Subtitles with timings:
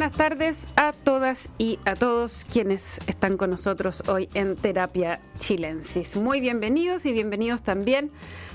[0.00, 6.16] buenas tardes a todas y a todos quienes están con nosotros hoy en Terapia Chilensis.
[6.16, 8.10] Muy bienvenidos y bienvenidos también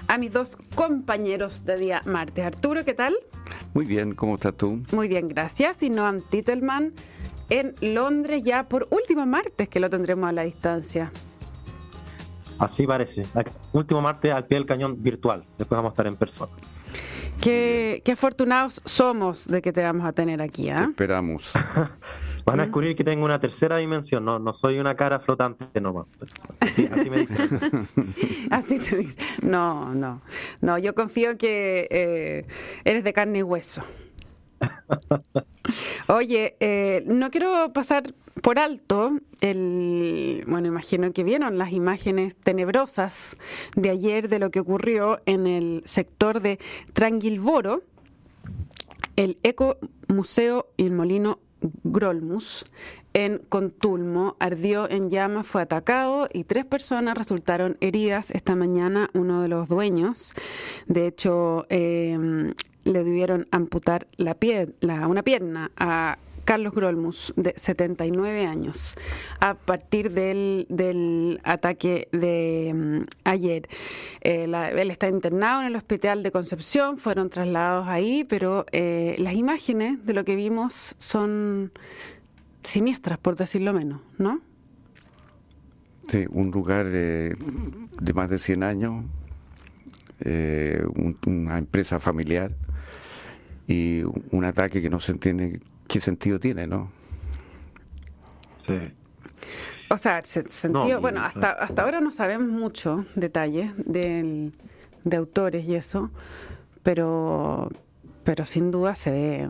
[0.07, 2.43] a mis dos compañeros de día martes.
[2.46, 3.14] Arturo, ¿qué tal?
[3.75, 4.82] Muy bien, ¿cómo estás tú?
[4.92, 5.84] Muy bien, gracias.
[5.84, 6.93] Y Noam Titelman
[7.52, 11.12] en Londres ya por último martes que lo tendremos a la distancia.
[12.57, 13.27] Así parece.
[13.71, 15.46] Último martes al pie del cañón virtual.
[15.60, 16.54] Después vamos a estar en persona.
[17.42, 20.70] Qué, afortunados somos de que te vamos a tener aquí.
[20.70, 20.75] ¿eh?
[20.89, 21.52] Esperamos.
[22.46, 26.08] Van a descubrir que tengo una tercera dimensión, no, no soy una cara flotante nomás.
[26.60, 27.88] Así, así me dicen.
[28.52, 29.25] así te dicen.
[29.42, 30.21] No, no.
[30.61, 32.45] No, yo confío que eh,
[32.84, 33.83] eres de carne y hueso.
[36.08, 43.38] Oye, eh, no quiero pasar por alto el, bueno, imagino que vieron las imágenes tenebrosas
[43.75, 46.59] de ayer de lo que ocurrió en el sector de
[46.94, 47.83] Tranquilboro,
[49.16, 49.77] el Eco
[50.08, 51.39] Museo y el Molino
[51.83, 52.66] Grolmus
[53.14, 59.09] en Contulmo ardió en llamas, fue atacado y tres personas resultaron heridas esta mañana.
[59.14, 60.33] Uno de los dueños,
[60.88, 64.38] de hecho, eh, le debieron amputar la
[64.81, 68.93] la, una pierna a Carlos Grolmus, de 79 años,
[69.39, 73.67] a partir del, del ataque de mm, ayer.
[74.21, 79.33] Eh, él está internado en el hospital de Concepción, fueron trasladados ahí, pero eh, las
[79.33, 81.71] imágenes de lo que vimos son
[82.61, 84.39] siniestras, por decirlo menos, ¿no?
[86.07, 87.33] Sí, un lugar eh,
[87.99, 89.03] de más de 100 años,
[91.25, 92.52] una empresa familiar
[93.67, 96.91] y un ataque que no se entiende qué sentido tiene, ¿no?
[98.66, 98.80] Sí.
[99.89, 104.52] O sea, sentido, bueno, hasta, hasta ahora no sabemos mucho detalles de
[105.16, 106.09] autores y eso,
[106.81, 107.69] pero
[108.25, 109.49] pero sin duda se ve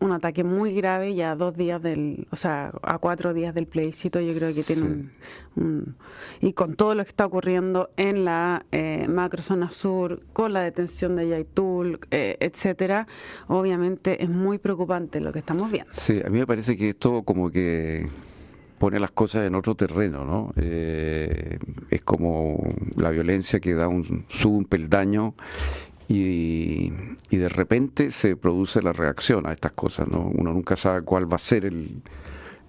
[0.00, 3.66] un ataque muy grave ya a dos días del, o sea, a cuatro días del
[3.66, 5.10] plebiscito, yo creo que tiene
[5.56, 5.96] un,
[6.40, 11.16] Y con todo lo que está ocurriendo en la eh, macrozona sur, con la detención
[11.16, 13.06] de Yaitul, eh, etcétera,
[13.48, 15.92] obviamente es muy preocupante lo que estamos viendo.
[15.92, 18.08] Sí, a mí me parece que esto como que
[18.78, 20.52] pone las cosas en otro terreno, ¿no?
[20.56, 21.58] Eh,
[21.90, 25.34] es como la violencia que da un, sube un peldaño
[26.08, 26.90] y,
[27.30, 30.08] de repente se produce la reacción a estas cosas.
[30.08, 30.30] ¿no?
[30.34, 32.02] Uno nunca sabe cuál va a ser el,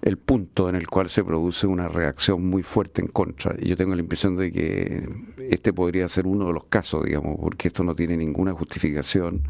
[0.02, 3.54] el punto en el cual se produce una reacción muy fuerte en contra.
[3.58, 5.08] Y yo tengo la impresión de que
[5.50, 9.42] este podría ser uno de los casos, digamos, porque esto no tiene ninguna justificación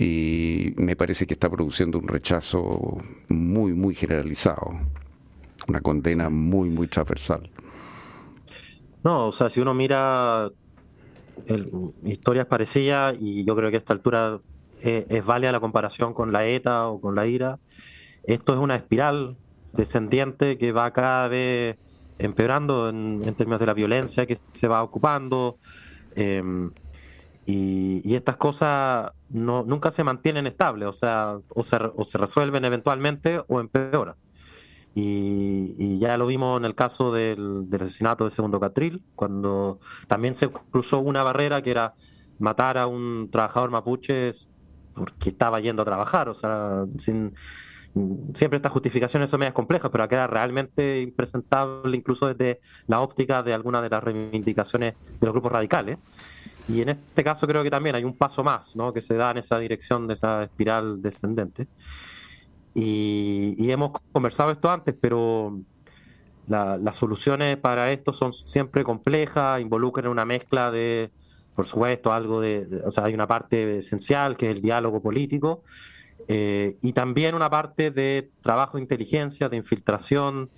[0.00, 2.96] y me parece que está produciendo un rechazo
[3.28, 4.80] muy, muy generalizado,
[5.68, 7.50] una condena muy, muy transversal.
[9.04, 10.48] No, o sea, si uno mira
[12.04, 14.40] historias parecidas y yo creo que a esta altura
[14.82, 17.58] es, válida la comparación con la ETA o con la IRA.
[18.24, 19.36] Esto es una espiral
[19.72, 21.76] descendiente que va cada vez
[22.18, 25.58] empeorando en, términos de la violencia que se va ocupando.
[26.14, 26.70] Em,
[27.46, 32.64] y, estas cosas no, nunca se mantienen estables, o sea, o se, o se resuelven
[32.64, 34.16] eventualmente o empeoran.
[34.94, 40.48] Y, ya lo vimos en el caso del, asesinato de Segundo Catril, cuando también se
[40.48, 41.94] cruzó una barrera que era
[42.38, 44.30] matar a un trabajador mapuche
[44.94, 47.32] porque estaba yendo a trabajar, o sea, sin,
[48.34, 53.42] siempre estas justificaciones son medias complejas, pero acá era realmente impresentable incluso desde la óptica
[53.42, 55.98] de algunas de las reivindicaciones de los grupos radicales.
[56.68, 58.92] Y en este caso creo que también hay un paso más, ¿no?
[58.92, 61.66] que se da en esa dirección de esa espiral descendente.
[62.80, 65.60] Y, hemos conversado esto antes, pero
[66.46, 71.10] las soluciones para esto son siempre complejas, involucran una mezcla de,
[71.54, 75.62] por supuesto, algo de, o sea, hay una parte esencial que es el diálogo político,
[76.26, 80.50] eh, y también una parte de trabajo de inteligencia, de infiltración,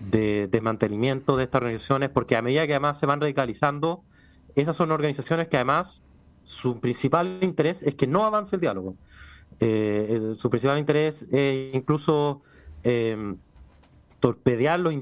[0.00, 4.02] de desmantelamiento de estas organizaciones, porque a medida que además se van radicalizando,
[4.56, 6.02] esas son organizaciones que además
[6.42, 8.96] su principal interés es que no avance el diálogo.
[9.60, 12.42] Eh, su principal interés es incluso
[12.82, 13.36] em,
[14.20, 14.94] torpedear los,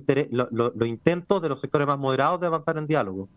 [0.51, 3.29] los intentos de los sectores más moderados de avanzar en diálogo.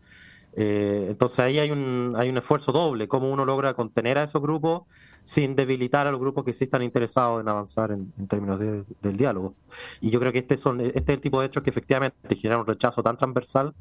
[0.59, 4.41] Eh, entonces ahí hay un, hay un esfuerzo doble, cómo uno logra contener a esos
[4.41, 4.83] grupos
[5.23, 9.53] sin debilitar a los grupos que sí están interesados en avanzar en, términos del diálogo.
[10.01, 12.61] Y yo creo que este, son, este es el tipo de hechos que efectivamente generan
[12.61, 13.75] un rechazo tan transversal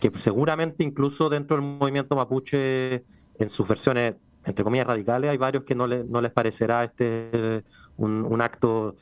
[0.00, 3.04] que seguramente incluso dentro del movimiento mapuche,
[3.38, 4.14] en sus versiones
[4.46, 7.64] entre comillas, radicales, hay varios que no, no les parecerá este
[7.96, 8.96] un, acto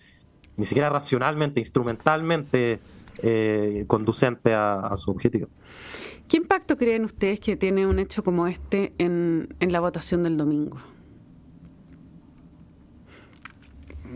[0.57, 2.81] ni siquiera racionalmente, instrumentalmente
[3.19, 5.49] eh, conducente a, su objetivo.
[6.29, 10.37] ¿Qué impacto creen ustedes que tiene un hecho como este en, en la votación del
[10.37, 10.79] domingo?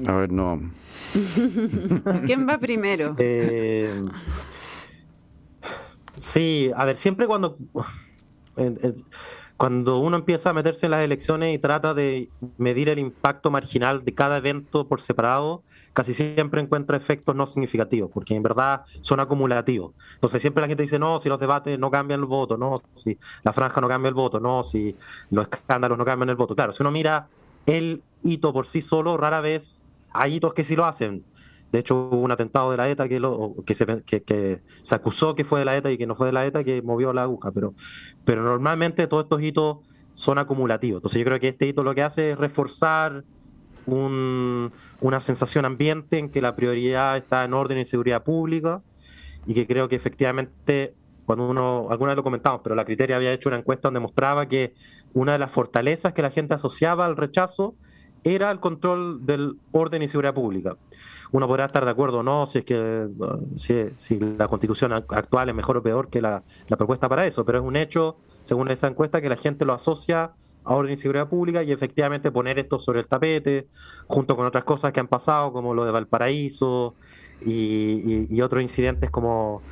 [0.06, 0.70] A ver, no.
[2.24, 3.14] ¿Quién va primero?
[3.18, 4.02] Eh,
[6.14, 7.58] sí, a ver, siempre cuando
[9.58, 14.04] cuando uno empieza a meterse en las elecciones y trata de medir el impacto marginal
[14.04, 19.18] de cada evento por separado, casi siempre encuentra efectos no significativos, porque en verdad son
[19.18, 19.94] acumulativos.
[20.14, 23.18] Entonces siempre la gente dice, no, si los debates no cambian el voto, no, si
[23.42, 24.96] la franja no cambia el voto, no, si
[25.30, 26.54] los escándalos no cambian el voto.
[26.54, 27.26] Claro, si uno mira
[27.66, 31.24] el hito por sí solo, rara vez hay hitos que sí lo hacen.
[31.72, 35.34] De hecho, hubo un atentado de la ETA que, lo, que, se, que, se acusó
[35.34, 37.24] que fue de la ETA y que no fue de la ETA que movió la
[37.24, 37.74] aguja, pero,
[38.24, 39.78] pero normalmente todos estos hitos
[40.14, 40.98] son acumulativos.
[40.98, 43.24] Entonces yo creo que este hito lo que hace es reforzar
[43.86, 48.82] un, una sensación ambiente en que la prioridad está en orden y seguridad pública
[49.46, 50.94] y que creo que efectivamente
[51.28, 54.48] cuando uno, alguna vez lo comentamos, pero la Criteria había hecho una encuesta donde mostraba
[54.48, 54.72] que
[55.12, 57.74] una de las fortalezas que la gente asociaba al rechazo
[58.24, 60.76] era el control del orden y seguridad pública.
[61.30, 63.08] Uno podrá estar de acuerdo o no si es que
[63.56, 67.64] si, la constitución actual es mejor o peor que la, propuesta para eso, pero es
[67.64, 70.32] un hecho, según esa encuesta, que la gente lo asocia
[70.64, 73.68] a orden y seguridad pública y efectivamente poner esto sobre el tapete,
[74.06, 76.94] junto con otras cosas que han pasado, como lo de Valparaíso
[77.44, 79.62] y, otros incidentes como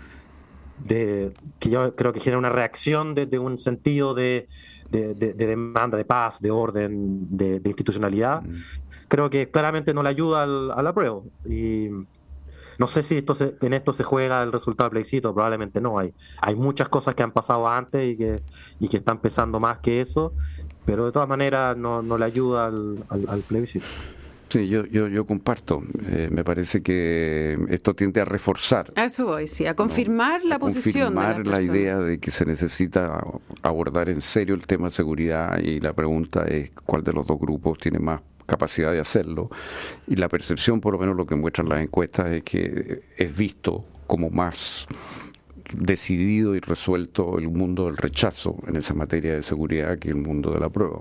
[0.85, 4.47] de que yo creo que genera una reacción desde un sentido de,
[4.91, 8.53] de, demanda de paz, de orden, de, institucionalidad, mm.
[9.09, 11.21] creo que claramente no le ayuda al, a la prueba.
[11.49, 11.89] Y
[12.79, 15.99] no sé si esto en esto se juega el resultado del plebiscito, probablemente no.
[15.99, 18.43] Hay, hay muchas cosas que han pasado antes y que,
[18.79, 20.33] y que están pesando más que eso,
[20.85, 23.87] pero de todas maneras no, no le ayuda al, al plebiscito.
[24.49, 25.83] Sí, yo, yo, yo comparto.
[26.09, 28.93] Eh, me parece que esto tiende a reforzar.
[28.95, 31.15] A eso voy, sí, a confirmar la posición.
[31.15, 33.25] Confirmar la, idea de que se necesita
[33.63, 37.39] abordar en serio el tema de seguridad y la pregunta es cuál de los dos
[37.41, 39.51] grupos tiene más capacidad de hacerlo.
[40.07, 43.85] Y la percepción, por lo menos lo que muestran las encuestas, es que es visto
[44.07, 44.87] como más
[45.75, 50.53] decidido y resuelto el mundo del rechazo en esa materia de seguridad que el mundo
[50.53, 51.01] de la prueba.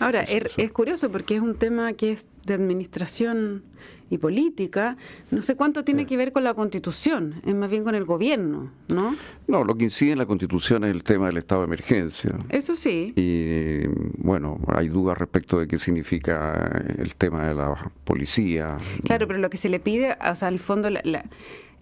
[0.00, 3.62] Ahora, es, curioso porque es un tema que es de administración
[4.10, 4.96] y política,
[5.30, 8.70] no sé cuánto tiene que ver con la constitución, es más bien con el gobierno,
[8.92, 9.16] ¿no?
[9.46, 12.32] No, lo que incide en la constitución es el tema del estado de emergencia.
[12.50, 13.14] Eso sí.
[13.16, 13.86] Y
[14.18, 18.76] bueno, hay dudas respecto de qué significa el tema de la policía.
[19.04, 20.88] Claro, pero lo que se le pide, o sea, al fondo,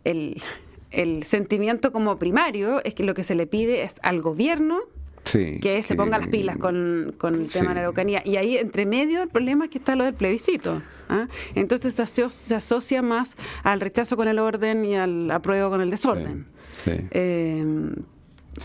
[0.04, 0.36] el
[0.90, 4.80] el sentimiento como primario es que lo que se le pide es al gobierno
[5.24, 8.22] que se ponga las pilas con, el tema de la Araucanía.
[8.24, 10.82] Y ahí, entre medio, el problema es que está lo del plebiscito.
[11.08, 11.26] ¿ah?
[11.54, 16.46] Entonces se asocia, más al rechazo con el orden y al apruebo con el desorden.
[16.72, 17.64] Sí, eh,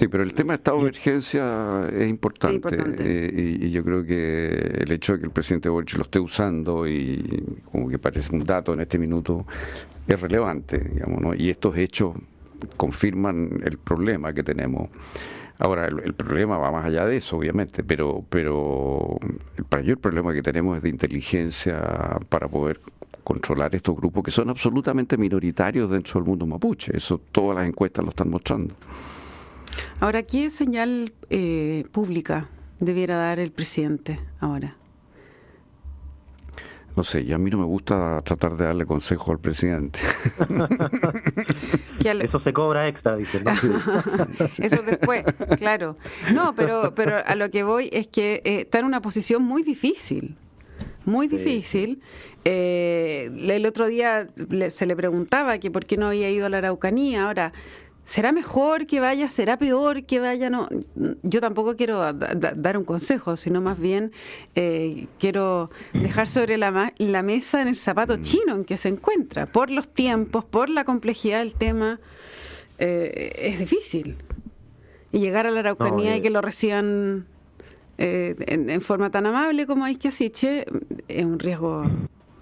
[0.09, 4.47] pero el tema de estado de emergencia es importante, eh, y, yo creo que
[4.81, 8.43] el hecho de que el presidente Boric lo esté usando y como que parece un
[8.43, 9.45] dato en este minuto
[10.07, 11.33] es relevante, digamos, ¿no?
[11.33, 12.15] Y estos hechos
[12.77, 14.89] confirman el problema que tenemos.
[15.57, 19.17] Ahora, el, problema va más allá de eso, obviamente, pero, pero
[19.55, 22.81] el mayor problema que tenemos es de inteligencia para poder
[23.23, 26.95] controlar estos grupos que son absolutamente minoritarios dentro del mundo mapuche.
[26.95, 28.75] Eso todas las encuestas lo están mostrando.
[29.99, 32.49] Ahora, ¿qué señal eh, pública
[32.79, 34.75] debiera dar el presidente ahora?
[36.95, 39.99] No sé, y a mí no me gusta tratar de darle consejo al presidente.
[42.21, 43.43] Eso se cobra extra, dice.
[44.59, 45.23] Eso después,
[45.57, 45.97] claro.
[46.33, 49.63] No, pero, pero a lo que voy es que eh, está en una posición muy
[49.63, 50.37] difícil.
[51.03, 52.01] Muy difícil.
[52.45, 54.27] Eh, el otro día
[54.69, 57.25] se le preguntaba que por qué no había ido a la Araucanía.
[57.25, 57.51] Ahora,
[58.05, 59.29] ¿Será mejor que vaya?
[59.29, 60.49] ¿Será peor que vaya?
[60.49, 60.69] No,
[61.23, 64.11] yo tampoco quiero dar un consejo, sino más bien
[64.53, 68.21] eh, quiero dejar sobre la, la, mesa en el zapato mm.
[68.21, 69.47] chino en que se encuentra.
[69.47, 71.99] Por los tiempos, por la complejidad del tema,
[72.77, 74.17] eh, es difícil.
[75.11, 77.25] Y llegar a la Araucanía y que lo reciban
[77.97, 80.65] eh, en, en, forma tan amable como hay que Asiche
[81.07, 81.85] es un riesgo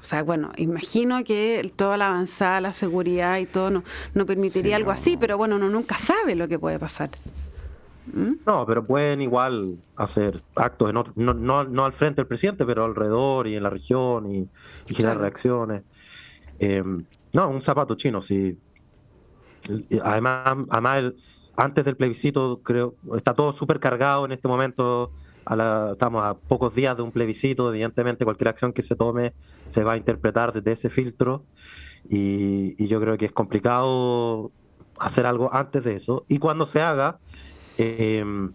[0.04, 4.76] o sea, bueno, imagino que toda la avanzada, la seguridad y todo no, no permitiría
[4.76, 7.10] algo así, pero bueno, uno nunca sabe lo que puede pasar.
[8.08, 8.34] ¿Mm?
[8.46, 12.66] No, pero pueden igual hacer actos, en otro, no, no, no, al frente del presidente,
[12.66, 14.50] pero alrededor y en la región y,
[14.88, 15.84] generar reacciones.
[16.60, 18.58] Em, no, un zapato chino, sí.
[20.04, 21.14] Además, además
[21.56, 25.14] antes del plebiscito, creo, está todo súper cargado en este momento
[25.50, 29.34] estamos a pocos días de un plebiscito, evidentemente cualquier acción que se tome
[29.68, 31.44] se va a interpretar desde ese filtro
[32.10, 34.52] y, yo creo que es complicado
[35.00, 36.26] hacer algo antes de eso.
[36.28, 37.20] Y cuando se haga,
[37.78, 38.54] em,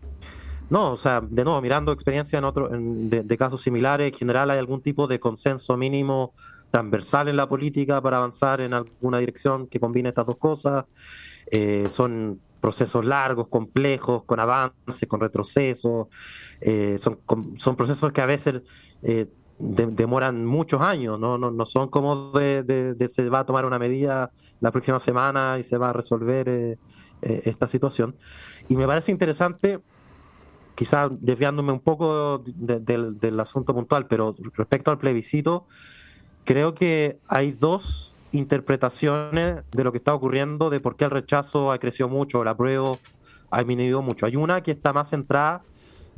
[0.71, 4.59] no, o sea, de nuevo, mirando experiencia en otro, de, casos similares, en general hay
[4.59, 6.35] algún tipo de consenso mínimo
[6.71, 10.85] transversal en la política para avanzar en alguna dirección que combine estas dos cosas.
[11.51, 16.09] Eh, son procesos largos, complejos, con avances, con retrocesos.
[16.61, 17.21] Eh, son,
[17.59, 18.63] son procesos que a veces
[19.03, 19.27] eh,
[19.59, 21.39] demoran muchos años, ¿no?
[21.39, 25.63] No, no son como de, se va a tomar una medida la próxima semana y
[25.63, 26.79] se va a resolver
[27.21, 28.15] esta situación.
[28.69, 29.81] Y me parece interesante
[30.79, 35.67] quizás desviándome un poco del asunto puntual, pero respecto al plebiscito,
[36.45, 41.73] creo que hay dos interpretaciones de lo que está ocurriendo, de por qué el rechazo
[41.73, 42.99] ha crecido mucho, el apruebo
[43.51, 44.27] ha disminuido mucho.
[44.27, 45.63] Hay una que está más centrada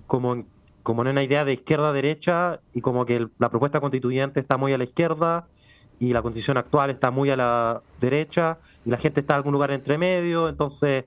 [0.07, 0.47] como en,
[0.83, 4.79] como en una idea de izquierda-derecha y como que la propuesta constituyente está muy a
[4.79, 5.47] la izquierda
[5.99, 9.53] y la constitución actual está muy a la derecha y la gente está en algún
[9.53, 11.05] lugar entre medio, entonces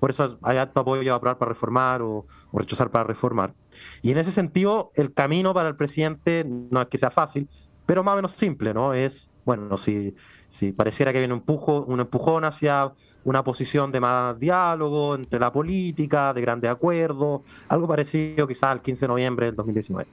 [0.00, 3.54] por eso hay alto apoyo a aprobar para reformar o, rechazar para reformar.
[4.00, 7.48] Y en ese sentido, el camino para el presidente no es que sea fácil,
[7.90, 8.94] pero más o menos simple, ¿no?
[8.94, 10.14] Es, bueno, si,
[10.46, 12.92] si pareciera que viene un, un empujón hacia
[13.24, 18.80] una posición de más diálogo entre la política, de grandes acuerdos, algo parecido quizás al
[18.80, 20.08] 15 de noviembre del 2019.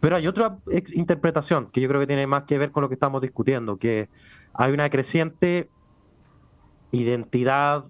[0.00, 0.58] Pero hay otra
[0.92, 4.10] interpretación que yo creo que tiene más que ver con lo que estamos discutiendo, que
[4.52, 5.70] hay una creciente
[6.90, 7.84] identidad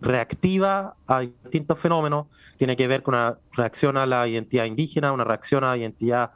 [0.00, 5.24] reactiva a distintos fenómenos, tiene que ver con una reacción a la identidad indígena, una
[5.24, 6.30] reacción a la identidad,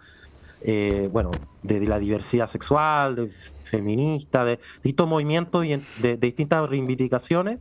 [0.65, 1.31] eh, bueno,
[1.63, 3.31] de, la diversidad sexual, de
[3.65, 7.59] feminista, de distintos movimientos y de, distintas reivindicaciones.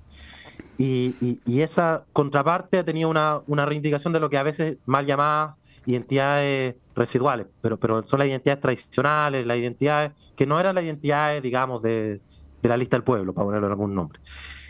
[0.78, 5.56] Y, esa contraparte ha tenido una, una, reivindicación de lo que a veces mal llamadas
[5.86, 11.42] identidades residuales, pero, pero son las identidades tradicionales, las identidades que no eran las identidades,
[11.42, 12.22] digamos, de,
[12.62, 14.20] de la lista del pueblo, para ponerle algún nombre.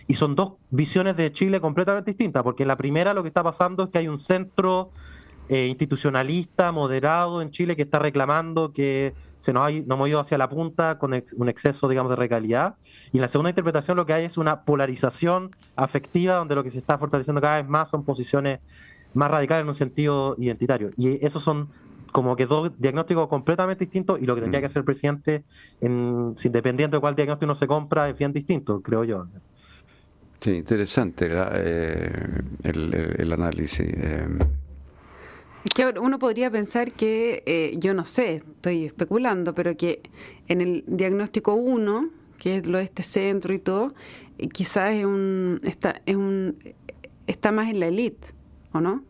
[0.08, 3.84] Y son dos visiones de Chile completamente distintas, porque la primera lo que está pasando
[3.84, 4.92] es que hay un centro
[5.50, 10.20] eh, institucionalista, moderado en Chile que está reclamando que se nos, ha, nos hemos ido
[10.20, 12.76] hacia la punta con un exceso, digamos, de recalidad.
[13.12, 16.70] Y en la segunda interpretación lo que hay es una polarización afectiva, donde lo que
[16.70, 18.60] se está fortaleciendo cada vez más son posiciones
[19.14, 20.92] más radicales en un sentido identitario.
[20.96, 21.70] Y esos son
[22.12, 24.64] como que dos diagnósticos completamente distintos y lo que tendría mm.
[24.64, 25.44] que hacer el presidente,
[25.80, 29.28] en, independiente de cuál diagnóstico uno se compra, es bien distinto, creo yo.
[30.40, 33.88] Sí, interesante eh, el, análisis.
[33.88, 34.28] Eh.
[35.64, 40.02] Es que uno podría pensar que, eh, yo no sé, estoy especulando, pero que
[40.48, 43.94] en el diagnóstico 1, que es lo de este centro y todo,
[44.52, 46.58] quizás es un, está, es un,
[47.28, 48.28] está más en la élite,
[48.72, 49.04] ¿o no?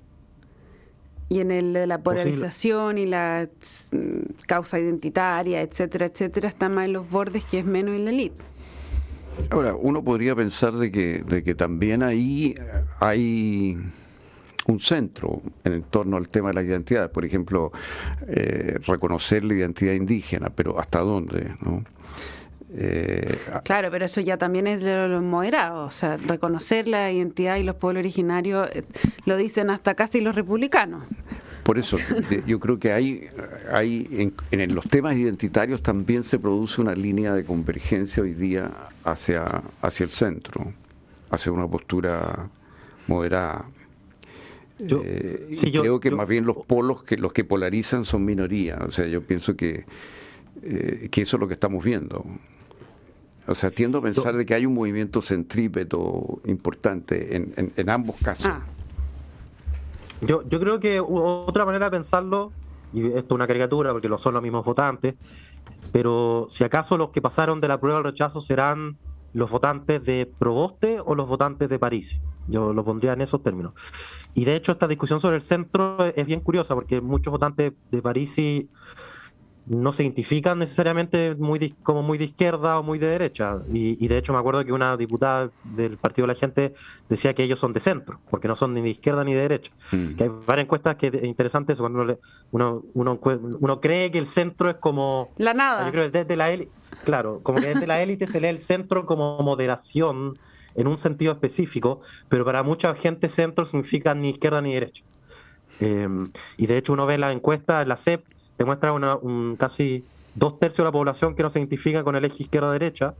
[1.29, 3.47] Y en el de la polarización y la
[3.91, 8.11] mm, causa identitaria, etcétera, etcétera, está más en los bordes que es menos en la
[8.11, 8.43] élite.
[9.49, 12.53] Ahora, uno podría pensar de que, de que también ahí
[12.99, 13.77] hay
[14.67, 17.71] un centro en torno al tema de la identidad, por ejemplo,
[18.27, 21.55] eh, reconocer la identidad indígena, pero ¿hasta dónde?
[21.61, 21.83] ¿no?
[22.73, 27.57] Eh, claro, pero eso ya también es de los moderados, o sea, reconocer la identidad
[27.57, 28.83] y los pueblos originarios eh,
[29.25, 31.03] lo dicen hasta casi los republicanos.
[31.63, 31.97] Por eso,
[32.47, 33.27] yo creo que hay,
[33.71, 38.71] hay en, los temas identitarios también se produce una línea de convergencia hoy día
[39.03, 40.73] hacia, hacia el centro,
[41.29, 42.49] hacia una postura
[43.07, 43.65] moderada.
[44.89, 48.79] Eh, y creo que más bien los polos que los que polarizan son minoría.
[48.87, 49.85] O sea, yo pienso que,
[50.63, 52.25] eh, que eso es lo que estamos viendo.
[53.47, 58.15] O sea, tiendo a pensar de que hay un movimiento centrípeto importante en, en, ambos
[58.21, 58.47] casos.
[58.47, 58.61] Ah.
[60.21, 62.51] Yo, yo creo que otra manera de pensarlo,
[62.93, 65.15] y esto es una caricatura porque lo son los mismos votantes,
[65.91, 68.97] pero si acaso los que pasaron de la prueba al rechazo serán
[69.33, 72.19] los votantes de Proboste o los votantes de París.
[72.47, 73.73] Yo lo pondría en esos términos.
[74.33, 78.01] Y de hecho esta discusión sobre el centro es bien curiosa porque muchos votantes de
[78.01, 78.35] París
[79.67, 83.59] no se identifican necesariamente muy como muy de izquierda o muy de derecha.
[83.71, 86.73] Y, de hecho me acuerdo que una diputada del Partido de la Gente
[87.07, 89.71] decía que ellos son de centro, porque no son ni de izquierda ni de derecha.
[89.91, 90.15] Mm.
[90.15, 92.17] Que hay varias encuestas que es interesante eso, cuando
[92.51, 95.29] uno, uno, uno, cree que el centro es como...
[95.37, 95.85] La nada.
[95.85, 96.71] Yo creo que desde la élite,
[97.03, 100.37] claro, como que desde la élite se lee el centro como moderación
[100.75, 105.03] en un sentido específico, pero para mucha gente centro significa ni izquierda ni derecha.
[105.79, 106.07] Eh,
[106.57, 108.25] y de hecho uno ve la encuesta, la CEP,
[108.57, 110.05] demuestra una, un casi
[110.35, 113.15] dos tercios de la población que no se identifica con el eje izquierda-derecha,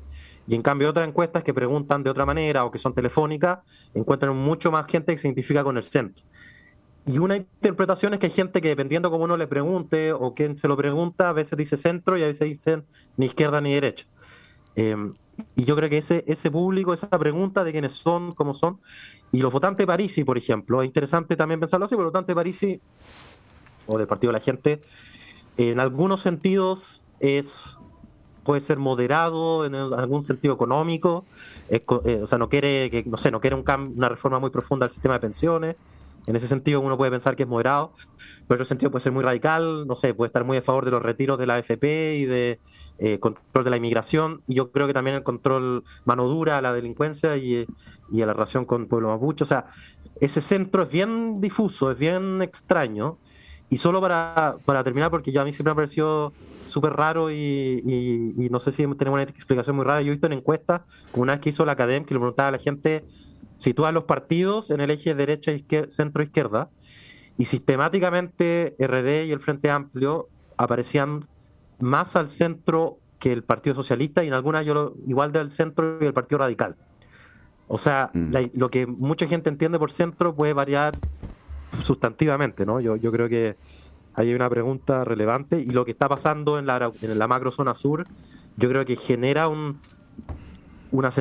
[0.48, 3.60] y en cambio otras encuestas que preguntan de otra manera o que son telefónicas,
[3.94, 6.24] encuentran mucho más gente que se identifica con el centro.
[7.05, 10.58] Y una interpretación es que hay gente que dependiendo cómo uno le pregunte o quién
[10.58, 12.86] se lo pregunta, a veces dice centro y a veces dicen
[13.17, 14.05] ni izquierda ni derecha.
[14.75, 15.13] Em,
[15.55, 18.79] y yo creo que ese, ese público, esa pregunta de quiénes son, cómo son,
[19.31, 22.27] y los votantes de Parisi, por ejemplo, es interesante también pensarlo así, porque los votantes
[22.27, 22.81] de Parisi,
[23.88, 24.81] o del Partido de la Gente,
[25.58, 27.77] en algunos sentidos es
[28.43, 31.25] puede ser moderado en algún sentido económico,
[31.70, 33.63] eh, o sea, no quiere que, no sé, no quiere un
[33.96, 35.75] una reforma muy profunda del sistema de pensiones.
[36.28, 37.94] En ese sentido uno puede pensar que es moderado,
[38.48, 40.86] pero en otro sentido puede ser muy radical, no sé, puede estar muy a favor
[40.86, 42.60] de los retiros de la AFP y de
[43.00, 46.62] eh, control de la inmigración, y yo creo que también el control mano dura a
[46.62, 47.66] la delincuencia y,
[48.12, 49.44] y a la relación con pueblo mapuche.
[49.44, 49.66] O sea,
[50.20, 53.18] ese centro es bien difuso, es bien extraño,
[53.70, 56.34] y solo para, para terminar, porque yo a mí siempre me ha parecido
[56.72, 60.01] súper raro y, no sé si tenemos una explicación muy rara.
[60.01, 60.82] Yo he visto en encuestas,
[61.13, 63.06] una vez que hizo la academia, que le preguntaba a la gente,
[63.62, 65.51] sitúa los partidos en el eje derecha,
[65.88, 66.72] centro, izquierda,
[67.38, 71.27] y sistemáticamente RD y el Frente Amplio aparecían
[71.77, 76.06] más al centro que el Partido Socialista y en algunas yo igual del centro y
[76.06, 76.75] el Partido Radical.
[77.68, 78.32] O sea, mm.
[78.56, 80.98] lo que mucha gente entiende por centro puede variar
[81.84, 82.80] sustantivamente, ¿no?
[82.80, 83.58] Yo, yo creo que
[84.15, 87.75] hay una pregunta relevante y lo que está pasando en la, en la macro zona
[87.75, 88.08] sur,
[88.58, 89.80] yo creo que genera un,
[90.89, 91.12] una,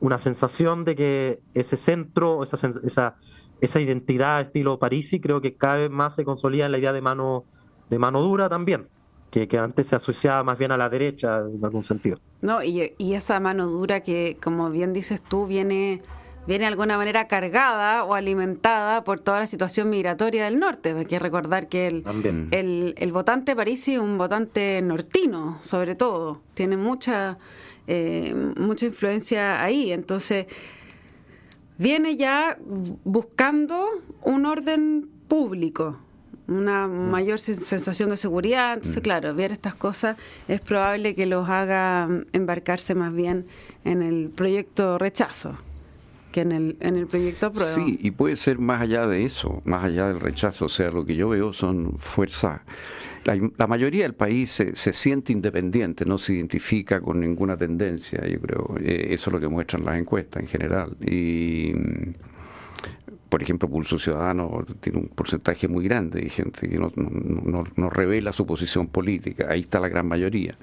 [0.00, 3.16] una sensación de que ese centro, esa, esa,
[3.60, 7.00] esa identidad estilo Parisi, creo que cada vez más se consolida en la idea de
[7.00, 7.44] mano,
[7.90, 8.88] de mano dura también.
[9.30, 12.18] Que, que, antes se asociaba más bien a la derecha en algún sentido.
[12.40, 16.00] No, y, y esa mano dura que, como bien dices tú, viene
[16.48, 20.94] viene de alguna manera cargada o alimentada por toda la situación migratoria del norte.
[20.98, 22.04] Hay que recordar que el,
[22.52, 26.40] el, el, votante Parisi es un votante nortino, sobre todo.
[26.54, 27.36] Tiene mucha,
[27.88, 29.92] eh, mucha influencia ahí.
[29.92, 30.46] Entonces,
[31.78, 32.56] viene ya
[33.04, 33.84] buscando
[34.22, 35.98] un orden público
[36.46, 37.10] una mm.
[37.10, 38.74] mayor sensación de seguridad.
[38.74, 39.04] Entonces, mm.
[39.04, 40.16] claro, ver estas cosas
[40.48, 43.46] es probable que los haga embarcarse más bien
[43.84, 45.58] en el proyecto rechazo
[46.42, 47.70] en el, en el proyecto prueba.
[47.70, 50.66] Sí, y puede ser más allá de eso, más allá del rechazo.
[50.66, 52.60] O sea, lo que yo veo son fuerzas.
[53.24, 58.40] La, mayoría del país se, se, siente independiente, no se identifica con ninguna tendencia, yo
[58.40, 58.74] creo.
[58.80, 60.96] Eh, eso es lo que muestran las encuestas en general.
[61.00, 61.72] Y
[63.28, 68.46] por ejemplo, Pulso Ciudadano tiene un porcentaje muy grande de gente que no, revela su
[68.46, 69.48] posición política.
[69.50, 70.56] Ahí está la gran mayoría.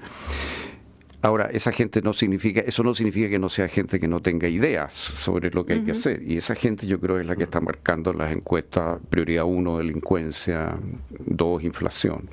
[1.26, 4.46] Ahora, esa gente no significa, eso no significa que no sea gente que no tenga
[4.46, 6.22] ideas sobre lo que hay que hacer.
[6.22, 10.76] Y esa gente yo creo es la que está marcando las encuestas, prioridad uno, delincuencia,
[11.26, 12.30] dos, inflación.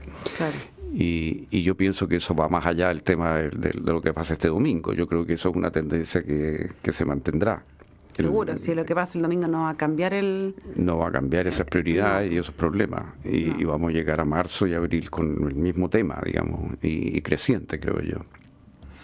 [0.94, 4.34] Y, y, yo pienso que eso va más allá del tema de, lo que pasa
[4.34, 4.94] este domingo.
[4.94, 7.64] Yo creo que eso es una tendencia que, se mantendrá.
[8.12, 10.54] Seguro, si lo que pasa el domingo no va a cambiar el...
[10.76, 13.06] No va a cambiar esas prioridades y esos problemas.
[13.24, 17.80] Y, vamos a llegar a marzo y abril con el mismo tema, digamos, y creciente,
[17.80, 18.20] creo yo.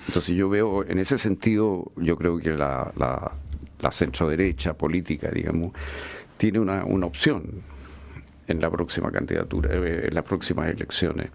[0.10, 3.32] Entonces yo veo, en ese sentido, yo creo que la, la,
[3.80, 5.72] la centro derecha política, digamos,
[6.36, 7.62] tiene una, una opción
[8.48, 11.30] en la próxima candidatura, eh, en las próximas elecciones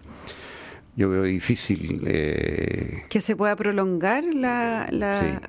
[0.97, 4.87] yo veo difícil eh, que se pueda prolongar la,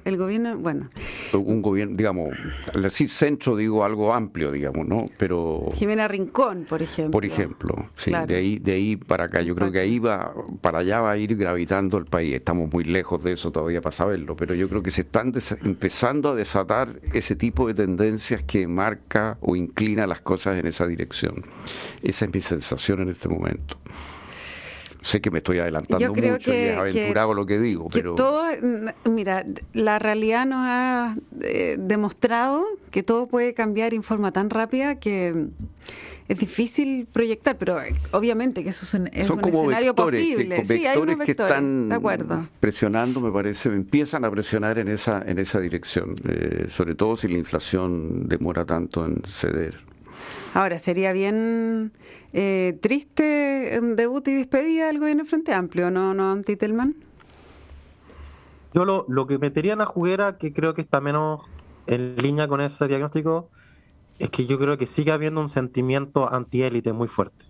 [0.05, 0.91] el gobierno bueno.
[1.33, 2.37] Un gobierno digamos
[2.75, 7.13] al decir centro digo algo amplio digamos no pero Jimena Rincón por ejemplo.
[7.13, 9.43] por ejemplo sí de ahí de ahí para acá.
[9.43, 12.35] Yo creo que ahí va para allá va a ir gravitando el país.
[12.35, 15.33] Estamos muy lejos de eso todavía para saberlo pero yo creo que se están
[15.63, 20.87] empezando a desatar ese tipo de tendencias que marca o inclina las cosas en esa
[20.87, 21.45] dirección.
[22.03, 23.79] Esa es mi sensación en este momento
[25.07, 28.17] sé que me estoy adelantando mucho y es aventurado lo que digo, pero...
[28.17, 28.45] todo,
[29.05, 34.97] mira, la realidad nos ha eh, demostrado que todo puede cambiar en forma tan rápida
[34.97, 35.47] que
[36.27, 40.65] es difícil proyectar, pero eh, obviamente que eso es un, escenario posible.
[40.65, 41.89] sí, hay unos que están
[42.59, 47.29] presionando, me parece, empiezan a presionar en esa, en esa dirección, eh, sobre todo si
[47.29, 49.79] la inflación demora tanto en ceder.
[50.55, 51.93] Ahora, sería bien
[52.39, 56.95] eh, triste debut y despedida del gobierno Frente Amplio, ¿no, no Antitelman?
[58.75, 61.41] Yo lo, lo que metería en la juguera, que creo que está menos
[61.87, 63.49] en línea con ese diagnóstico,
[64.19, 67.47] es que yo creo que sigue habiendo un sentimiento antiélite muy fuerte.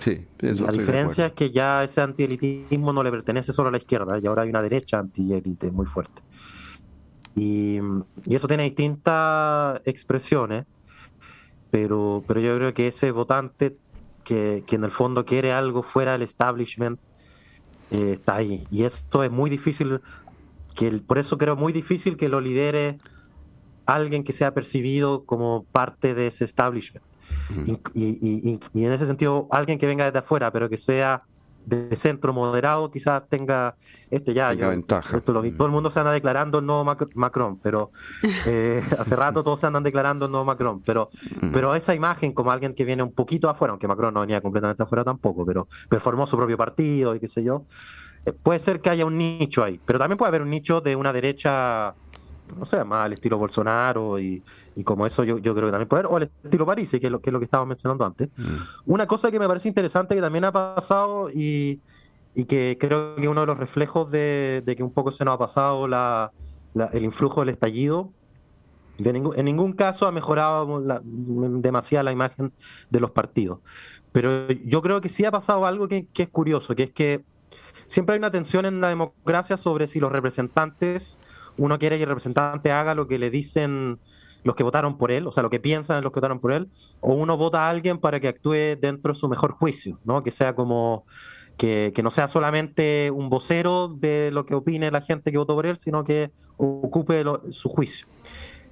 [0.00, 4.18] Sí, la diferencia es que ya ese antielitismo no le pertenece solo a la izquierda,
[4.18, 6.20] y ahora hay una derecha antiélite muy fuerte.
[7.34, 7.78] Y,
[8.26, 10.66] y, eso tiene distintas expresiones,
[11.70, 13.78] pero, pero yo creo que ese votante
[14.26, 16.98] que, en el fondo quiere algo fuera del establishment,
[17.92, 18.66] eh, está ahí.
[18.70, 20.00] Y esto es muy difícil,
[20.74, 22.98] que por eso creo muy difícil que lo lidere
[23.86, 27.06] alguien que sea percibido como parte de ese establishment.
[27.94, 31.22] y, y, en ese sentido, alguien que venga desde afuera, pero que sea
[31.66, 33.74] de centro moderado quizás tenga
[34.10, 35.20] este ya, ventaja.
[35.20, 37.90] todo el mundo se anda declarando el nuevo Macron, pero
[38.46, 41.10] eh, hace rato todos se andan declarando el nuevo Macron, pero,
[41.42, 41.50] mm.
[41.50, 44.82] pero esa imagen como alguien que viene un poquito afuera, aunque Macron no venía completamente
[44.82, 47.64] afuera tampoco, pero, pero formó su propio partido y qué sé yo,
[48.24, 50.94] eh, puede ser que haya un nicho ahí, pero también puede haber un nicho de
[50.94, 51.94] una derecha
[52.56, 54.42] no sé, más al estilo Bolsonaro y,
[54.84, 57.10] como eso yo, yo, creo que también puede haber, o al estilo París, que es
[57.10, 58.28] lo que, es lo que estábamos mencionando antes.
[58.36, 58.92] Mm.
[58.92, 61.80] Una cosa que me parece interesante que también ha pasado y,
[62.34, 65.34] y que creo que es uno de los reflejos de, que un poco se nos
[65.34, 66.32] ha pasado la,
[66.92, 68.12] el influjo del estallido,
[68.98, 72.52] de en ningún caso ha mejorado la, demasiado la imagen
[72.90, 73.60] de los partidos.
[74.12, 77.24] Pero yo creo que sí ha pasado algo que, que es curioso, que es que
[77.86, 81.18] siempre hay una tensión en la democracia sobre si los representantes
[81.58, 83.98] uno quiere que el representante haga lo que le dicen
[84.44, 86.68] los que votaron por él, o sea, lo que piensan los que votaron por él,
[87.00, 90.22] o uno vota a alguien para que actúe dentro de su mejor juicio, ¿no?
[90.22, 91.04] Que sea como,
[91.56, 95.66] que, no sea solamente un vocero de lo que opine la gente que votó por
[95.66, 98.06] él, sino que ocupe su juicio.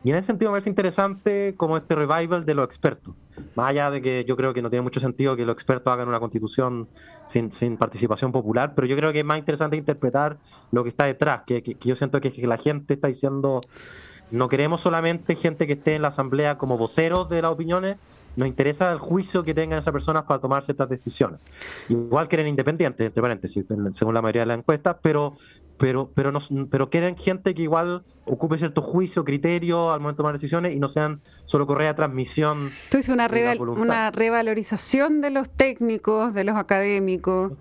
[0.03, 3.14] Y en ese sentido me parece interesante como este revival de los expertos.
[3.55, 6.09] Más allá de que yo creo que no tiene mucho sentido que los expertos hagan
[6.09, 6.88] una constitución
[7.27, 10.38] sin, sin participación popular, pero yo creo que es más interesante interpretar
[10.70, 13.61] lo que está detrás, que, que, yo siento que, que la gente está diciendo,
[14.31, 17.97] no queremos solamente gente que esté en la asamblea como voceros de las opiniones,
[18.37, 21.40] nos interesa el juicio que tengan esas personas para tomar ciertas decisiones.
[21.88, 25.37] Igual quieren independientes, entre paréntesis, según la mayoría de las encuestas, pero,
[25.79, 30.25] pero, pero, no, pero quieren gente que igual ocupe cierto juicio, criterio al momento de
[30.25, 32.70] tomar decisiones y no sean solo correa de transmisión.
[32.90, 33.29] Tú dices una,
[33.77, 37.53] una revalorización de los técnicos, de los académicos.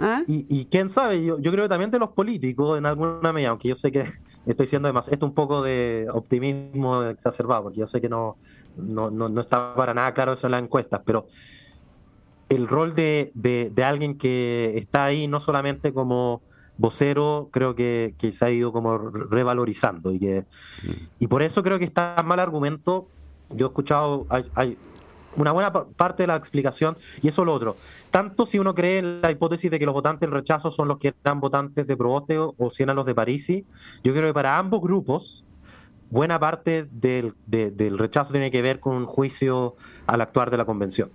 [0.00, 0.22] ¿Ah?
[0.28, 3.68] Y, quién sabe, yo, yo creo que también de los políticos en alguna medida, aunque
[3.68, 4.12] yo sé que
[4.46, 8.36] estoy diciendo además esto un poco de optimismo exacerbado, porque yo sé que no,
[8.78, 11.26] no, no, no está para nada claro eso en las encuestas, pero
[12.48, 16.42] el rol de, de alguien que está ahí no solamente como
[16.78, 20.46] vocero creo que, se ha ido como revalorizando y que
[21.18, 23.08] y por eso creo que está mal argumento.
[23.50, 24.78] Yo he escuchado, hay,
[25.36, 27.76] una buena parte de la explicación y eso es lo otro.
[28.10, 30.98] Tanto si uno cree en la hipótesis de que los votantes del rechazo son los
[30.98, 33.66] que eran votantes de Proboste o si eran los de Parisi,
[34.02, 35.44] yo creo que para ambos grupos
[36.10, 40.64] buena parte del, del rechazo tiene que ver con un juicio al actuar de la
[40.64, 41.10] convención.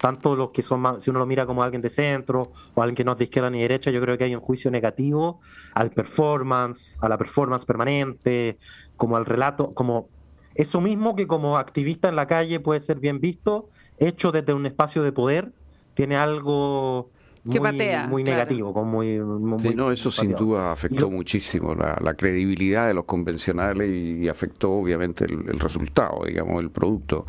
[0.00, 2.94] Tanto los que son más, si uno lo mira como alguien de centro o alguien
[2.94, 5.40] que no es de izquierda ni derecha, yo creo que hay un juicio negativo
[5.74, 8.58] al performance, a la performance permanente,
[8.96, 10.08] como al relato, como
[10.54, 14.66] eso mismo que como activista en la calle puede ser bien visto, hecho desde un
[14.66, 15.52] espacio de poder,
[15.94, 17.10] tiene algo
[17.44, 18.72] muy, negativo.
[18.72, 19.20] Con muy,
[19.60, 25.24] sí, no, eso sin duda afectó muchísimo la, credibilidad de los convencionales y, afectó obviamente
[25.24, 27.26] el, resultado, digamos, el producto.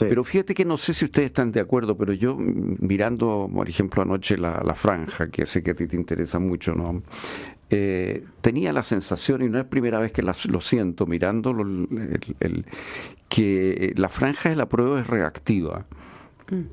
[0.00, 4.02] Pero fíjate que no sé si ustedes están de acuerdo, pero yo mirando, por ejemplo,
[4.02, 7.02] anoche la, franja, que sé que a ti te interesa mucho, ¿no?
[7.70, 12.66] Eh, tenía la sensación, y no es primera vez que lo siento mirando, el,
[13.28, 15.86] que la franja de la prueba es reactiva.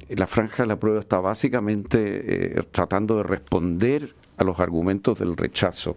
[0.10, 5.36] La franja de la prueba está básicamente eh, tratando de responder a los argumentos del
[5.36, 5.96] rechazo.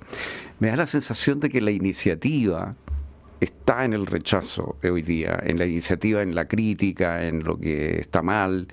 [0.58, 2.74] Me da la sensación de que la iniciativa
[3.40, 7.98] está en el rechazo hoy día, en la iniciativa, en la crítica, en lo que
[7.98, 8.68] está mal,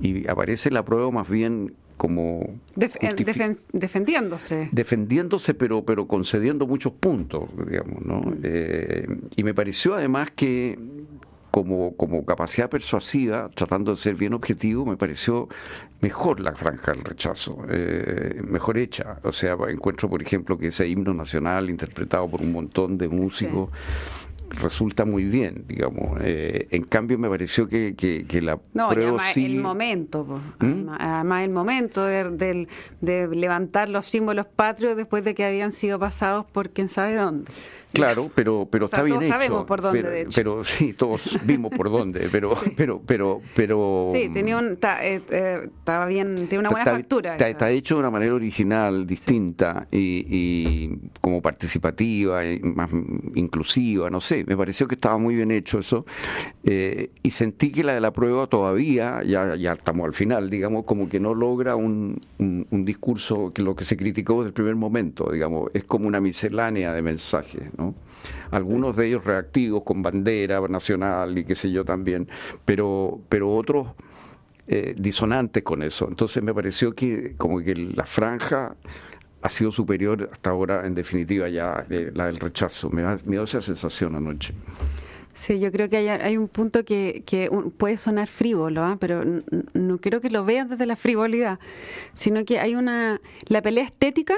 [0.00, 8.04] y aparece la prueba más bien como defendiéndose defendiéndose pero pero concediendo muchos puntos digamos
[8.04, 8.40] no mm.
[8.42, 10.78] eh, y me pareció además que
[11.50, 15.48] como, como capacidad persuasiva, tratando de ser bien objetivo, me pareció
[16.00, 19.18] mejor la franja del rechazo, eh, mejor hecha.
[19.22, 23.70] O sea, encuentro, por ejemplo, que ese himno nacional interpretado por un montón de músicos
[24.50, 26.18] resulta muy bien, digamos.
[26.22, 30.88] Eh, en cambio, me pareció que, que, la no, prueba el momento, ¿Mm?
[30.98, 32.68] además el momento de,
[33.00, 37.44] de, levantar los símbolos patrios después de que habían sido pasados por quién sabe dónde.
[37.92, 40.30] Claro, pero pero está bien todos sabemos por dónde, pero, de hecho.
[40.34, 45.68] pero sí, todos vimos por dónde, pero pero pero pero sí, tenía un eh, eh,
[45.78, 47.36] estaba bien, tiene una buena factura.
[47.36, 50.88] Está, hecho de una manera original, distinta y,
[51.20, 52.90] como participativa, y más
[53.34, 56.04] inclusiva, no sé, me pareció que estaba muy bien hecho eso
[56.64, 60.84] eh, y sentí que la de la prueba todavía, ya ya estamos al final, digamos,
[60.84, 64.54] como que no logra un, un, un discurso que lo que se criticó desde el
[64.54, 67.85] primer momento, digamos, es como una miscelánea de mensajes, ¿no?
[68.50, 72.28] Algunos de ellos reactivos con bandera nacional y qué sé yo también,
[72.64, 73.88] pero, pero otros
[74.66, 76.08] eh, disonantes con eso.
[76.08, 78.74] Entonces me pareció que como que la franja
[79.42, 82.90] ha sido superior hasta ahora, en definitiva, ya eh, la del rechazo.
[82.90, 84.54] Me, me dio esa sensación anoche.
[85.34, 88.96] Sí, yo creo que hay, hay un punto que, que puede sonar frívolo, ¿ah?
[88.98, 89.22] pero
[89.74, 91.60] no quiero que lo vean desde la frivolidad,
[92.14, 93.20] sino que hay una...
[93.46, 94.34] La pelea estética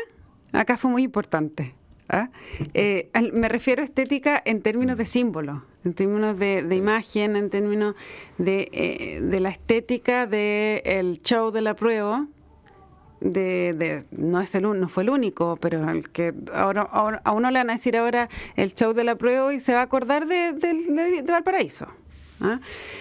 [0.52, 1.74] acá fue muy importante.
[2.08, 2.30] ¿Ah?
[2.74, 7.94] Eh, me refiero a estética en términos de símbolo, en términos de, imagen, en términos
[8.38, 12.26] de, eh, de la estética del show de la prueba.
[13.20, 17.58] De, no es el no fue el único, pero el que ahora, a uno le
[17.58, 20.52] van a decir ahora el show de la prueba y se va a acordar de,
[20.52, 21.88] de Valparaíso.
[22.40, 22.60] ¿ah?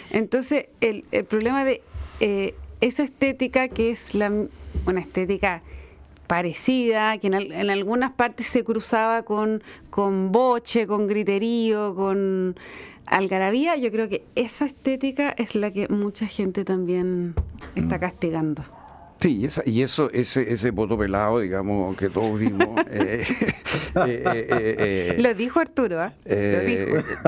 [0.09, 1.83] Entonces, el, el, problema de
[2.19, 4.31] eh, esa estética que es la
[4.85, 5.61] una estética
[6.27, 12.55] parecida, que en, algunas partes se cruzaba con, con boche, con griterío, con
[13.05, 17.35] algarabía, yo creo que esa estética es la que mucha gente también
[17.75, 17.99] está mm.
[17.99, 18.63] castigando.
[19.19, 22.69] Sí, y, esa, y eso, ese, ese voto pelado, digamos, que todos vimos.
[24.05, 26.13] Eh, eh, eh, lo dijo Arturo, ¿ah?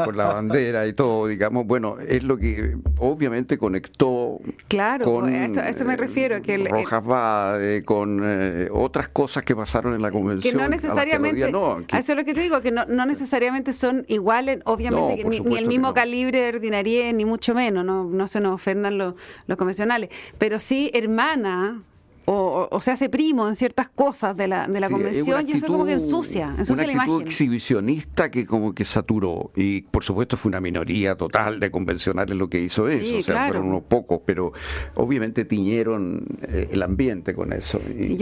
[0.05, 1.65] Por la bandera y todo, digamos.
[1.65, 4.28] Bueno, es lo que obviamente conectó.
[4.67, 6.41] Claro, con, a, eso, me refiero.
[6.41, 10.55] que Rojas va con otras cosas que pasaron en la convención.
[10.55, 11.51] Que no necesariamente.
[11.51, 15.57] no, Eso es lo que te digo, que no, no necesariamente son iguales, obviamente, ni,
[15.57, 19.15] el mismo calibre de ordinaria, ni mucho menos, no, no se nos ofendan los,
[19.47, 20.09] los convencionales.
[20.37, 21.83] Pero sí, hermana
[22.31, 25.85] o, se hace primo en ciertas cosas de la, de la convención y eso como
[25.85, 29.51] que ensucia, ensucia una actitud exhibicionista que como que saturó.
[29.55, 33.47] Y por supuesto fue una minoría total de convencionales lo que hizo eso, o sea,
[33.47, 34.53] fueron unos pocos, pero
[34.95, 37.81] obviamente tiñeron eh, el ambiente con eso.
[37.97, 38.19] Y,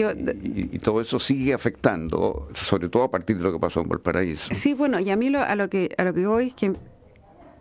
[0.80, 4.54] todo eso sigue afectando, sobre todo a partir de lo que pasó en Valparaíso.
[4.54, 6.74] Sí, bueno, y a mí lo, a lo que a lo que voy es que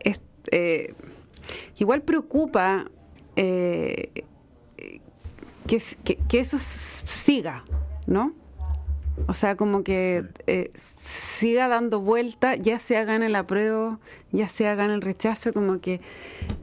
[0.00, 0.20] es,
[0.52, 0.94] eh,
[1.78, 2.88] igual preocupa
[3.34, 4.10] eh,
[5.66, 7.64] que, eso siga,
[8.06, 8.32] ¿no?
[9.26, 13.98] O sea, como que eh, siga dando vuelta, ya sea gane la prueba,
[14.30, 16.00] ya sea gane el rechazo, como que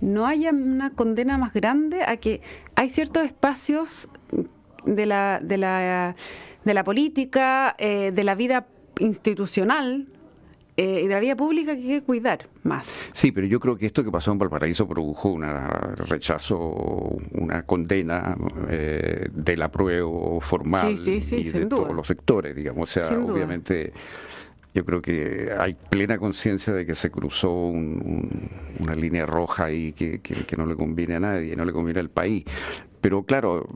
[0.02, 2.42] no haya una condena más grande a que
[2.76, 4.08] hay ciertos espacios
[4.86, 6.16] de la, de la,
[6.64, 8.68] de la política, eh, de la vida
[9.00, 10.08] institucional,
[10.76, 12.88] eh, y de la vida pública que hay que cuidar más.
[13.12, 15.44] Sí, pero yo creo que esto que pasó en Valparaíso produjo un
[16.08, 16.58] rechazo,
[17.32, 18.36] una condena
[18.70, 22.90] eh, del apruebo formal y de todos los sectores, digamos.
[22.90, 23.94] O sea, obviamente
[24.74, 30.20] yo creo que hay plena conciencia de que se cruzó una línea roja y que,
[30.20, 32.44] que, no le conviene a nadie, no le conviene al país.
[33.00, 33.68] Pero claro,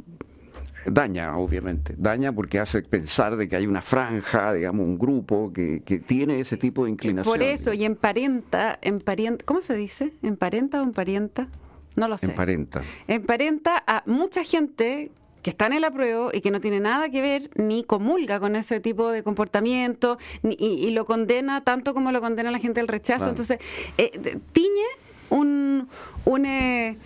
[0.92, 5.82] daña, obviamente, daña porque hace pensar de que hay una franja, digamos, un grupo que,
[5.84, 7.34] que tiene ese tipo de inclinación.
[7.34, 10.14] Por eso, y emparenta, emparenta, ¿cómo se dice?
[10.24, 11.48] ¿Emparenta o emparenta?
[11.96, 12.28] No lo sé.
[12.28, 12.82] Emparenta.
[13.08, 17.22] Emparenta a mucha gente que está en el apruebo y que no tiene nada que
[17.22, 22.52] ver ni comulga con ese tipo de comportamiento y, lo condena tanto como lo condena
[22.52, 23.30] la gente del rechazo.
[23.30, 23.60] Entonces,
[23.98, 24.12] eh,
[24.52, 24.86] tiñe
[25.30, 25.88] un,
[26.26, 26.98] un eh,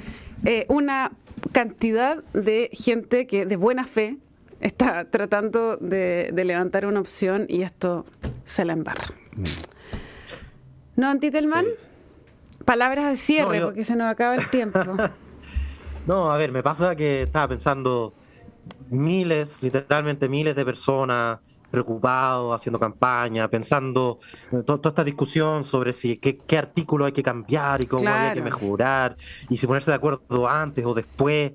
[0.43, 1.11] eh, una
[1.51, 4.17] cantidad de gente que de buena fe
[4.60, 8.06] está tratando de, levantar una opción y esto
[8.45, 9.08] se la embarra.
[9.36, 9.41] Mm.
[10.97, 11.65] ¿No, Antitelman?
[12.65, 14.80] Palabras de cierre, porque se nos acaba el tiempo.
[16.06, 18.13] no, a ver, me pasa que estaba pensando
[18.89, 21.39] miles, literalmente miles de personas
[21.71, 24.19] preocupado, haciendo campaña, pensando
[24.51, 28.41] eh, toda esta discusión sobre si qué, artículo hay que cambiar y cómo hay que
[28.41, 29.15] mejorar,
[29.49, 31.53] y si ponerse de acuerdo antes o después.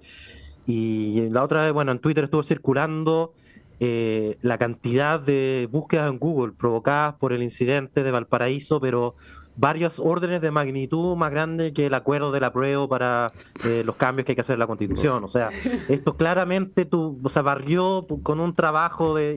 [0.66, 3.34] Y la otra vez, bueno, en Twitter estuvo circulando
[3.78, 9.14] eh, la cantidad de búsquedas en Google provocadas por el incidente de Valparaíso, pero
[9.56, 13.32] varios órdenes de magnitud más grande que el acuerdo de la prueba para
[13.64, 15.24] eh, los cambios que hay que hacer en la Constitución.
[15.24, 15.50] O sea,
[15.88, 19.34] esto claramente tú, o sea, barrió con un trabajo de,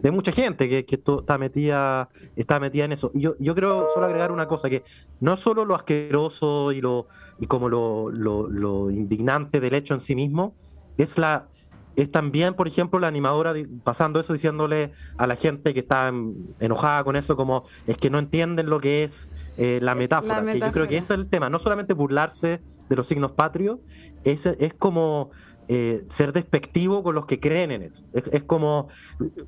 [0.00, 3.10] de mucha gente que, que está metida está metida en eso.
[3.14, 4.84] Y yo, yo creo solo agregar una cosa, que
[5.20, 7.06] no solo lo asqueroso y lo
[7.38, 10.54] y como lo, lo indignante del hecho en sí mismo,
[10.98, 11.48] es la
[11.96, 16.12] es también, por ejemplo, la animadora pasando eso, diciéndole a la gente que está
[16.60, 20.60] enojada con eso, como es que no entienden lo que es eh, la, metáfora, que
[20.60, 23.80] yo creo que ese es el tema, no solamente burlarse de los signos patrios,
[24.24, 25.30] es, es como
[25.68, 27.92] eh, ser despectivo con los que creen en él.
[28.12, 28.88] Es, como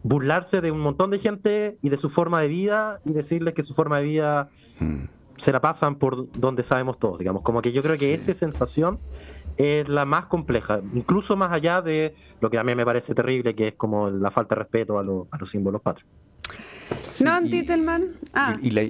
[0.02, 3.62] burlarse de un montón de gente y de su forma de vida y decirles que
[3.62, 4.48] su forma de vida...
[4.78, 5.06] Hmm.
[5.36, 9.00] se la pasan por donde sabemos todos, digamos, como que yo creo que esa sensación
[9.56, 13.54] es la más compleja, incluso más allá de lo que a mí me parece terrible,
[13.54, 16.08] que es como la falta de respeto a, a los símbolos patrios.
[17.20, 18.14] no, Titelman.
[18.32, 18.54] Ah.
[18.62, 18.82] Y, la,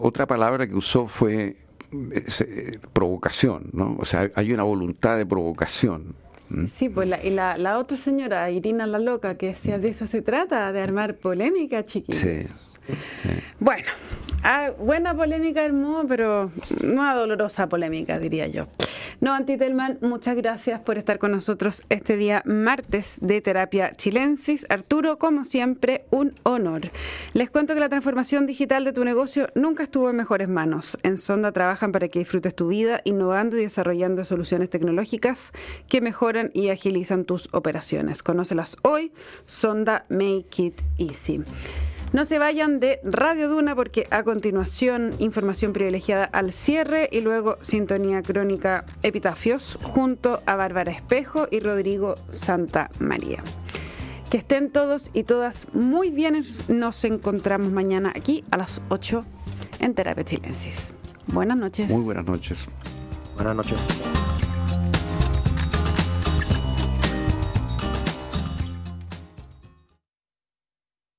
[0.00, 1.56] otra palabra que usó fue
[1.92, 3.96] eh, provocación, ¿no?
[3.98, 6.14] O sea, hay una voluntad de provocación.
[6.72, 10.06] Sí, pues la, y la, la, otra señora, Irina la Loca, que decía de eso
[10.06, 12.78] se trata, de armar polémica, chiquillos.
[12.86, 13.30] Sí.
[13.60, 13.84] Bueno,
[14.42, 16.50] Ah, buena polémica, hermoso, pero
[16.82, 18.68] una dolorosa polémica, diría yo.
[19.20, 24.64] No, Antitelman, muchas gracias por estar con nosotros este día martes de Terapia Chilensis.
[24.68, 26.92] Arturo, como siempre, un honor.
[27.32, 30.98] Les cuento que la transformación digital de tu negocio nunca estuvo en mejores manos.
[31.02, 35.50] En Sonda trabajan para que disfrutes tu vida, innovando y desarrollando soluciones tecnológicas
[35.88, 38.22] que mejoran y agilizan tus operaciones.
[38.22, 39.10] Conócelas hoy.
[39.46, 41.42] Sonda Make It Easy.
[42.12, 47.58] No se vayan de Radio Duna porque a continuación información privilegiada al cierre y luego
[47.60, 53.42] sintonía crónica Epitafios junto a Bárbara Espejo y Rodrigo Santa María.
[54.30, 56.44] Que estén todos y todas muy bien.
[56.68, 59.24] Nos encontramos mañana aquí a las 8
[59.80, 60.94] en Terapia Chilensis.
[61.26, 61.90] Buenas noches.
[61.90, 62.58] Muy buenas noches.
[63.36, 63.78] Buenas noches.